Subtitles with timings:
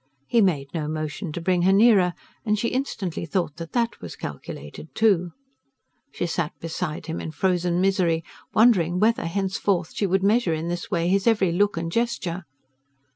[0.25, 4.15] He made no motion to bring her nearer, and she instantly thought that that was
[4.15, 5.29] calculated too.
[6.11, 10.89] She sat beside him in frozen misery, wondering whether, henceforth, she would measure in this
[10.89, 12.45] way his every look and gesture.